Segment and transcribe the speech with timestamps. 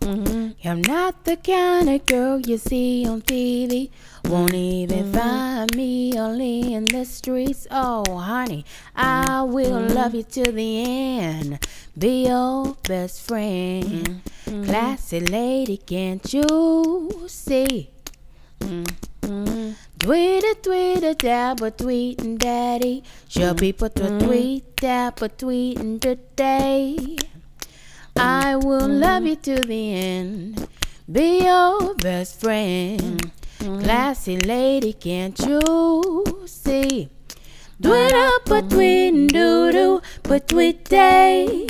[0.00, 0.68] Mm-hmm.
[0.68, 3.90] I'm not the kind of girl you see on TV.
[4.24, 5.12] Won't even mm-hmm.
[5.12, 7.66] find me only in the streets.
[7.70, 8.64] Oh, honey,
[8.96, 9.94] I will mm-hmm.
[9.94, 11.66] love you to the end.
[11.98, 14.22] Be your best friend.
[14.46, 14.64] Mm-hmm.
[14.64, 17.90] Classy lady, can't you see?
[18.60, 19.72] Mm-hmm.
[20.02, 23.04] Tweet tweet a dab, a tweeting daddy.
[23.28, 27.18] Show people to tweet, dab, a tweeting today.
[28.16, 30.68] I will love you to the end.
[31.10, 33.32] Be your best friend.
[33.58, 37.08] Classy lady, can't you see?
[37.80, 41.66] Do it up, but tweet doo doo, but tweet day.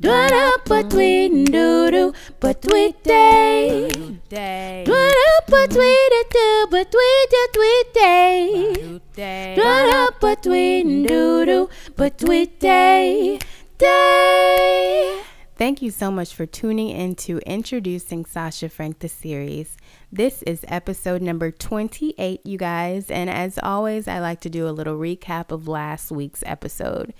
[0.00, 3.88] Do it up, but tweet doo doo, but tweet day.
[3.90, 8.72] Do it up, but tweet it too, but tweet day.
[8.74, 13.38] Do it up, but tweet doo doo, but tweet day.
[13.78, 15.22] Day.
[15.56, 19.76] Thank you so much for tuning in to Introducing Sasha Frank the series.
[20.10, 23.08] This is episode number 28, you guys.
[23.08, 27.14] And as always, I like to do a little recap of last week's episode.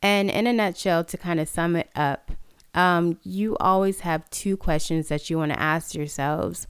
[0.00, 2.30] And in a nutshell, to kind of sum it up,
[2.74, 6.68] um, you always have two questions that you want to ask yourselves.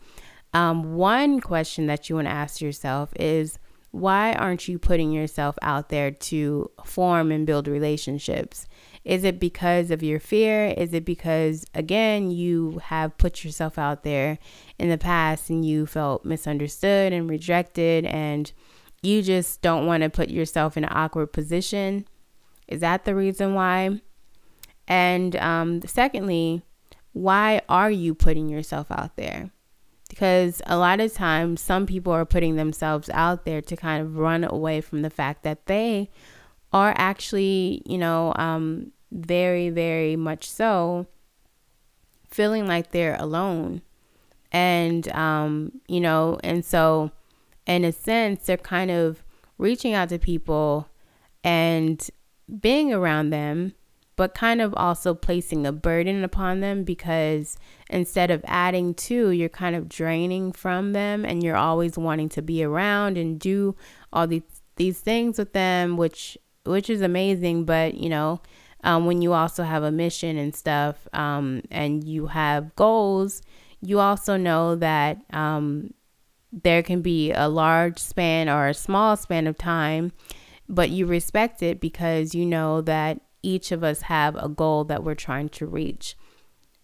[0.55, 3.59] Um, one question that you want to ask yourself is
[3.91, 8.67] why aren't you putting yourself out there to form and build relationships?
[9.05, 10.67] Is it because of your fear?
[10.77, 14.39] Is it because, again, you have put yourself out there
[14.79, 18.53] in the past and you felt misunderstood and rejected and
[19.03, 22.07] you just don't want to put yourself in an awkward position?
[22.69, 24.01] Is that the reason why?
[24.87, 26.63] And um, secondly,
[27.13, 29.51] why are you putting yourself out there?
[30.09, 34.17] Because a lot of times, some people are putting themselves out there to kind of
[34.17, 36.11] run away from the fact that they
[36.73, 41.07] are actually, you know, um, very, very much so
[42.29, 43.83] feeling like they're alone.
[44.53, 47.11] And, um, you know, and so
[47.67, 49.25] in a sense, they're kind of
[49.59, 50.89] reaching out to people
[51.45, 52.09] and
[52.61, 53.75] being around them,
[54.17, 57.57] but kind of also placing a burden upon them because
[57.89, 62.43] instead of adding to, you're kind of draining from them and you're always wanting to
[62.43, 63.75] be around and do
[64.13, 64.43] all these
[64.77, 68.41] these things with them, which which is amazing, but you know,
[68.83, 73.43] um, when you also have a mission and stuff um, and you have goals,
[73.83, 75.93] you also know that um,
[76.53, 80.13] there can be a large span or a small span of time,
[80.69, 85.03] but you respect it because you know that each of us have a goal that
[85.03, 86.17] we're trying to reach.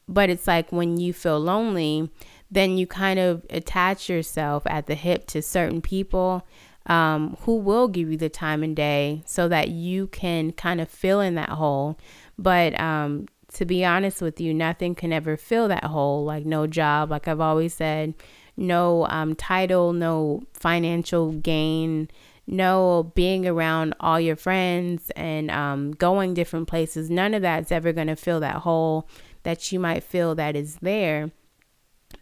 [0.09, 2.11] But it's like when you feel lonely,
[2.51, 6.47] then you kind of attach yourself at the hip to certain people
[6.87, 10.89] um, who will give you the time and day so that you can kind of
[10.89, 11.99] fill in that hole.
[12.39, 16.25] But um, to be honest with you, nothing can ever fill that hole.
[16.25, 18.15] Like no job, like I've always said,
[18.57, 22.09] no um, title, no financial gain,
[22.47, 27.11] no being around all your friends and um, going different places.
[27.11, 29.09] None of that's ever going to fill that hole
[29.43, 31.31] that you might feel that is there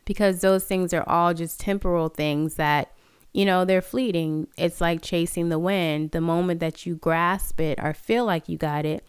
[0.04, 2.93] because those things are all just temporal things that
[3.34, 4.46] you know, they're fleeting.
[4.56, 6.12] It's like chasing the wind.
[6.12, 9.04] The moment that you grasp it or feel like you got it,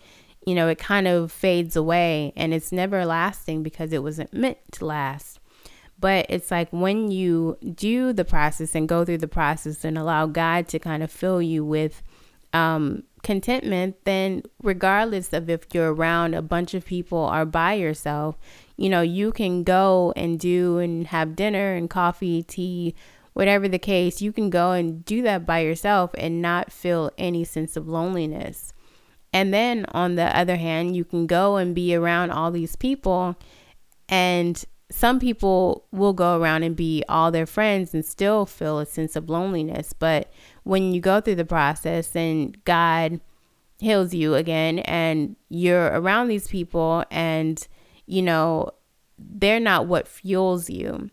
[0.46, 4.58] you know, it kind of fades away and it's never lasting because it wasn't meant
[4.74, 5.40] to last.
[6.00, 10.26] But it's like when you do the process and go through the process and allow
[10.26, 12.02] God to kind of fill you with
[12.52, 18.38] um, contentment, then regardless of if you're around a bunch of people or by yourself,
[18.76, 22.96] you know, you can go and do and have dinner and coffee, tea,
[23.36, 27.44] whatever the case, you can go and do that by yourself and not feel any
[27.44, 28.72] sense of loneliness.
[29.34, 33.36] And then on the other hand, you can go and be around all these people
[34.08, 38.86] and some people will go around and be all their friends and still feel a
[38.86, 39.92] sense of loneliness.
[39.92, 40.32] But
[40.64, 43.20] when you go through the process and God
[43.80, 47.68] heals you again and you're around these people and,
[48.06, 48.70] you know,
[49.20, 51.10] they're not what fuels you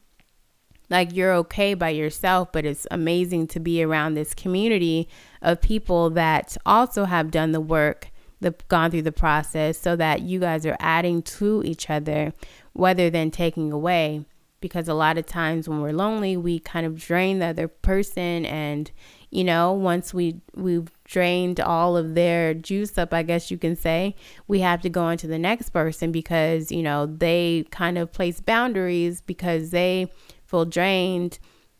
[0.92, 5.08] like you're okay by yourself, but it's amazing to be around this community
[5.40, 8.10] of people that also have done the work,
[8.40, 12.34] the gone through the process, so that you guys are adding to each other
[12.74, 14.26] rather than taking away.
[14.60, 18.44] Because a lot of times when we're lonely, we kind of drain the other person,
[18.44, 18.92] and
[19.30, 23.76] you know, once we we've drained all of their juice up, I guess you can
[23.76, 24.14] say,
[24.46, 28.12] we have to go on to the next person because you know they kind of
[28.12, 30.12] place boundaries because they
[30.52, 31.38] feel drained,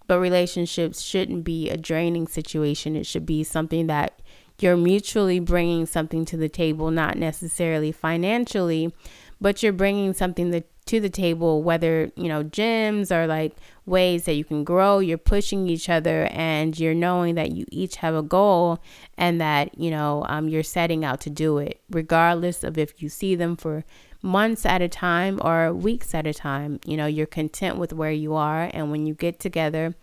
[0.09, 2.97] but relationships shouldn't be a draining situation.
[2.97, 4.21] It should be something that
[4.59, 8.93] you're mutually bringing something to the table, not necessarily financially,
[9.41, 14.35] but you're bringing something to the table, whether, you know, gyms or like ways that
[14.35, 18.23] you can grow, you're pushing each other and you're knowing that you each have a
[18.23, 18.79] goal
[19.17, 23.09] and that, you know, um, you're setting out to do it, regardless of if you
[23.09, 23.85] see them for
[24.23, 26.81] months at a time or weeks at a time.
[26.87, 28.71] You know, you're content with where you are.
[28.73, 29.95] And when you get together,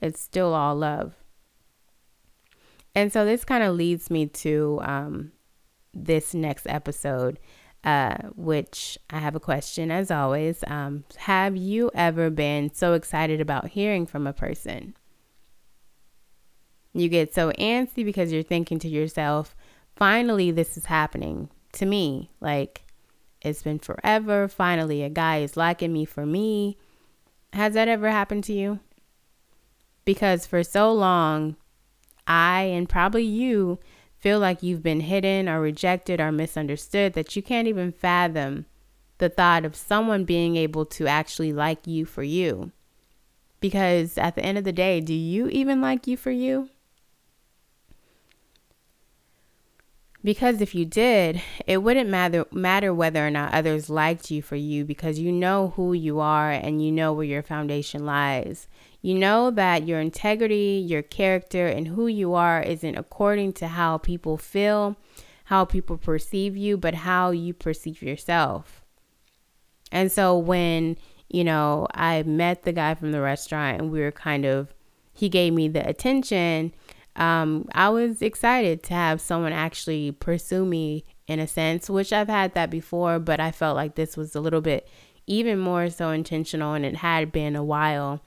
[0.00, 1.14] it's still all love.
[2.94, 5.32] And so this kind of leads me to um,
[5.92, 7.38] this next episode
[7.84, 10.64] uh, which I have a question as always.
[10.66, 14.96] Um, have you ever been so excited about hearing from a person?
[16.94, 19.54] You get so antsy because you're thinking to yourself,
[19.96, 22.30] finally, this is happening to me.
[22.40, 22.83] Like,
[23.44, 24.48] it's been forever.
[24.48, 26.76] Finally, a guy is liking me for me.
[27.52, 28.80] Has that ever happened to you?
[30.04, 31.56] Because for so long,
[32.26, 33.78] I and probably you
[34.18, 38.66] feel like you've been hidden or rejected or misunderstood that you can't even fathom
[39.18, 42.72] the thought of someone being able to actually like you for you.
[43.60, 46.70] Because at the end of the day, do you even like you for you?
[50.24, 54.56] Because if you did, it wouldn't matter matter whether or not others liked you for
[54.56, 58.66] you because you know who you are and you know where your foundation lies.
[59.02, 63.98] You know that your integrity, your character, and who you are isn't according to how
[63.98, 64.96] people feel,
[65.44, 68.82] how people perceive you, but how you perceive yourself.
[69.92, 70.96] And so when,
[71.28, 74.72] you know, I met the guy from the restaurant and we were kind of,
[75.12, 76.72] he gave me the attention,
[77.16, 82.28] um, I was excited to have someone actually pursue me in a sense, which I've
[82.28, 84.88] had that before, but I felt like this was a little bit
[85.26, 88.20] even more so intentional and it had been a while.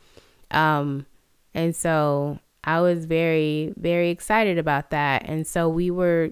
[0.52, 1.06] Um,
[1.54, 5.24] and so I was very, very excited about that.
[5.26, 6.32] And so we were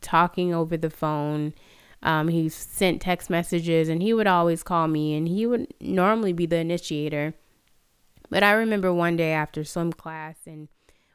[0.00, 1.54] talking over the phone.
[2.02, 6.32] Um, he sent text messages and he would always call me and he would normally
[6.32, 7.34] be the initiator.
[8.30, 10.68] But I remember one day after swim class and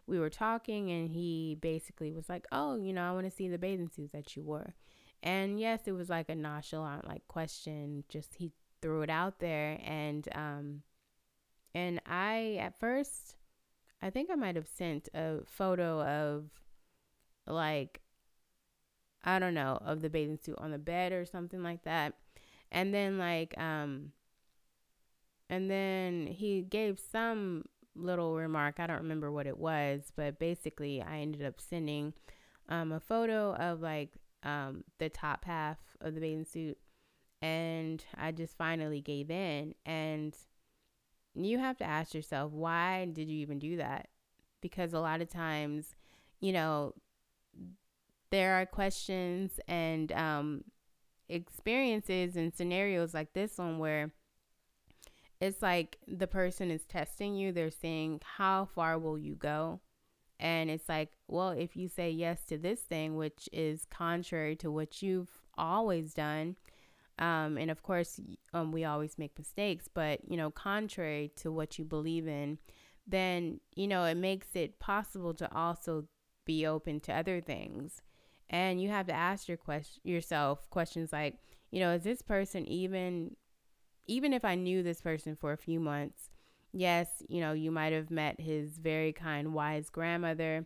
[0.09, 3.47] we were talking and he basically was like, Oh, you know, I want to see
[3.47, 4.73] the bathing suits that you wore.
[5.21, 8.51] And yes, it was like a nonchalant like question, just he
[8.81, 10.81] threw it out there and um
[11.73, 13.35] and I, at first,
[14.01, 16.49] I think I might have sent a photo of
[17.45, 18.01] like,
[19.23, 22.13] I don't know, of the bathing suit on the bed or something like that.
[22.71, 24.13] And then, like, um,
[25.49, 27.65] and then he gave some
[28.01, 28.79] little remark.
[28.79, 32.13] I don't remember what it was, but basically, I ended up sending
[32.67, 34.11] um, a photo of like
[34.43, 36.77] um, the top half of the bathing suit.
[37.41, 39.75] And I just finally gave in.
[39.85, 40.35] And
[41.35, 44.09] you have to ask yourself, why did you even do that?
[44.61, 45.95] Because a lot of times,
[46.41, 46.93] you know,
[48.29, 50.63] there are questions and um,
[51.29, 54.11] experiences and scenarios like this one where
[55.41, 57.51] it's like the person is testing you.
[57.51, 59.79] They're saying, How far will you go?
[60.39, 64.71] And it's like, well, if you say yes to this thing, which is contrary to
[64.71, 66.55] what you've always done,
[67.17, 68.21] um, and of course,
[68.53, 72.57] um, we always make mistakes, but you know, contrary to what you believe in,
[73.05, 76.05] then you know it makes it possible to also
[76.45, 78.01] be open to other things.
[78.49, 81.35] And you have to ask your question yourself questions like,
[81.71, 83.35] you know, is this person even
[84.09, 86.29] even if I knew this person for a few months,
[86.73, 90.65] yes, you know, you might have met his very kind, wise grandmother,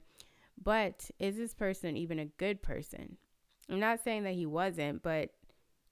[0.61, 3.17] but is this person even a good person?
[3.69, 5.31] I'm not saying that he wasn't, but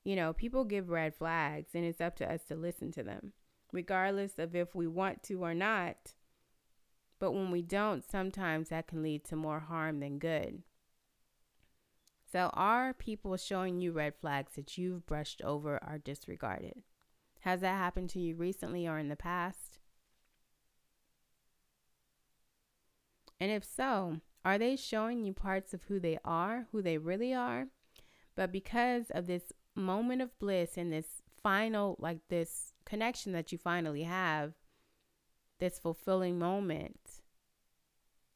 [0.05, 3.33] you know, people give red flags and it's up to us to listen to them,
[3.73, 6.13] regardless of if we want to or not.
[7.19, 10.63] But when we don't, sometimes that can lead to more harm than good.
[12.31, 16.81] So, are people showing you red flags that you've brushed over or disregarded?
[17.41, 19.79] Has that happened to you recently or in the past?
[23.39, 27.33] And if so, are they showing you parts of who they are, who they really
[27.33, 27.67] are?
[28.35, 33.57] But because of this moment of bliss and this final, like this connection that you
[33.57, 34.53] finally have,
[35.59, 37.21] this fulfilling moment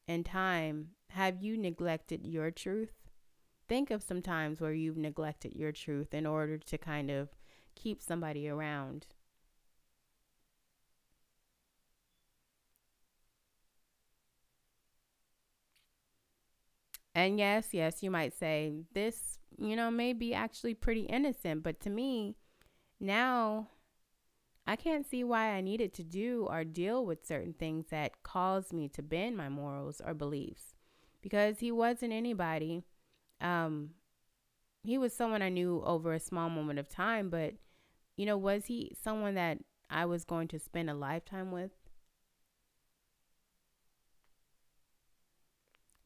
[0.08, 2.94] in time, have you neglected your truth?
[3.68, 7.28] Think of some times where you've neglected your truth in order to kind of
[7.76, 9.06] keep somebody around.
[17.14, 21.62] And yes, yes, you might say this you know, may be actually pretty innocent.
[21.62, 22.36] But to me,
[23.00, 23.68] now
[24.66, 28.72] I can't see why I needed to do or deal with certain things that caused
[28.72, 30.74] me to bend my morals or beliefs
[31.22, 32.82] because he wasn't anybody.
[33.40, 33.90] Um,
[34.82, 37.54] he was someone I knew over a small moment of time, but
[38.16, 39.58] you know, was he someone that
[39.90, 41.70] I was going to spend a lifetime with?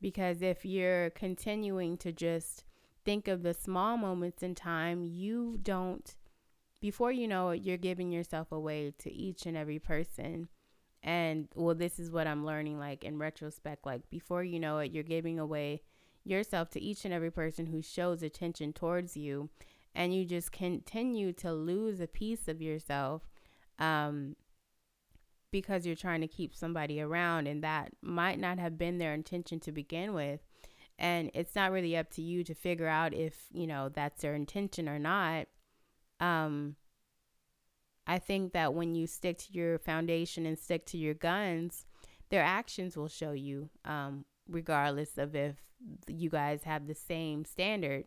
[0.00, 2.64] Because if you're continuing to just
[3.04, 6.16] think of the small moments in time, you don't,
[6.80, 10.48] before you know it, you're giving yourself away to each and every person.
[11.02, 13.86] And well, this is what I'm learning like in retrospect.
[13.86, 15.82] Like before you know it, you're giving away
[16.24, 19.50] yourself to each and every person who shows attention towards you.
[19.94, 23.22] And you just continue to lose a piece of yourself
[23.78, 24.36] um,
[25.50, 29.58] because you're trying to keep somebody around and that might not have been their intention
[29.60, 30.40] to begin with.
[30.98, 34.34] And it's not really up to you to figure out if you know that's their
[34.34, 35.46] intention or not.
[36.20, 36.76] Um
[38.06, 41.86] i think that when you stick to your foundation and stick to your guns
[42.30, 45.56] their actions will show you um regardless of if
[46.08, 48.04] you guys have the same standard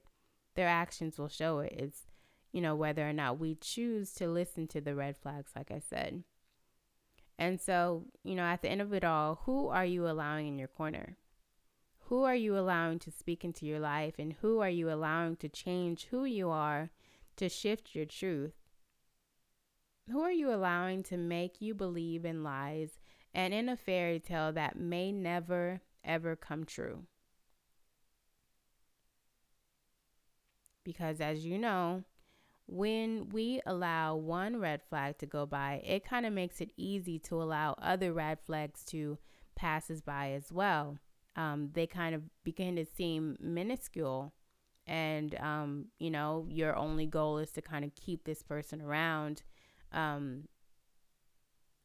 [0.55, 2.07] their actions will show it it's
[2.51, 5.79] you know whether or not we choose to listen to the red flags like i
[5.79, 6.24] said
[7.38, 10.60] and so, you know, at the end of it all, who are you allowing in
[10.60, 11.17] your corner?
[12.07, 14.15] Who are you allowing to speak into your life?
[14.19, 16.91] And who are you allowing to change who you are
[17.38, 18.53] to shift your truth?
[20.12, 23.00] Who are you allowing to make you believe in lies
[23.33, 27.03] and in a fairy tale that may never, ever come true?
[30.83, 32.03] Because as you know,
[32.67, 37.19] when we allow one red flag to go by, it kind of makes it easy
[37.19, 39.17] to allow other red flags to
[39.55, 40.97] pass us by as well.
[41.35, 44.33] Um, they kind of begin to seem minuscule.
[44.85, 49.43] And, um, you know, your only goal is to kind of keep this person around.
[49.91, 50.47] Um,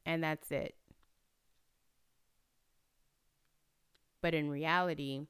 [0.04, 0.74] and that's it.
[4.20, 5.26] But in reality,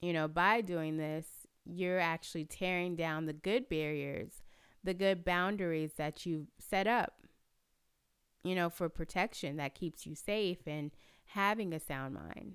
[0.00, 1.26] you know, by doing this,
[1.66, 4.42] you're actually tearing down the good barriers,
[4.84, 7.22] the good boundaries that you've set up,
[8.44, 10.92] you know, for protection that keeps you safe and
[11.26, 12.54] having a sound mind.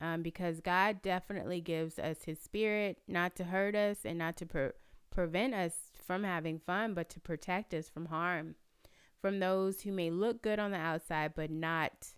[0.00, 4.46] Um, because God definitely gives us His Spirit not to hurt us and not to
[4.46, 4.70] pre-
[5.10, 5.74] prevent us
[6.04, 8.56] from having fun, but to protect us from harm,
[9.20, 12.08] from those who may look good on the outside but not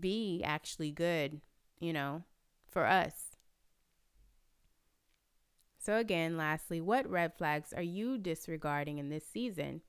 [0.00, 1.40] be actually good,
[1.78, 2.24] you know
[2.76, 3.38] for us.
[5.78, 9.80] So, again, lastly, what red flags are you disregarding in this season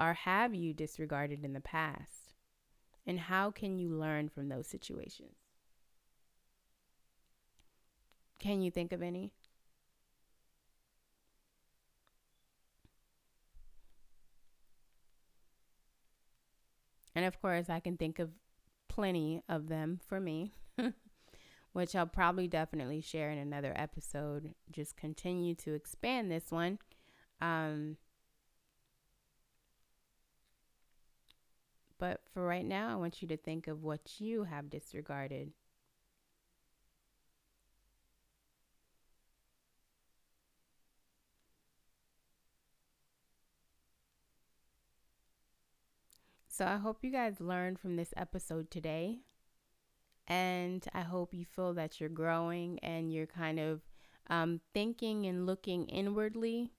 [0.00, 2.34] or have you disregarded in the past?
[3.04, 5.34] And how can you learn from those situations?
[8.38, 9.32] Can you think of any?
[17.16, 18.30] And of course, I can think of
[18.86, 20.52] plenty of them for me.
[21.78, 24.52] which I'll probably definitely share in another episode.
[24.72, 26.80] Just continue to expand this one.
[27.40, 27.98] Um,
[31.96, 35.52] but for right now, I want you to think of what you have disregarded.
[46.48, 49.20] So I hope you guys learned from this episode today.
[50.28, 53.80] And I hope you feel that you're growing and you're kind of
[54.28, 56.70] um, thinking and looking inwardly.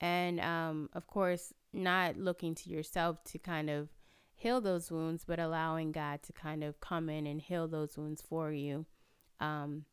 [0.00, 3.88] And um, of course, not looking to yourself to kind of
[4.34, 8.20] heal those wounds, but allowing God to kind of come in and heal those wounds
[8.20, 8.86] for you.
[9.40, 9.84] Um,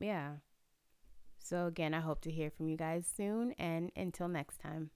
[0.00, 0.32] yeah.
[1.38, 3.52] So, again, I hope to hear from you guys soon.
[3.52, 4.90] And until next time.